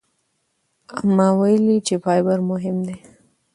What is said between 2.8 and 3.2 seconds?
دی.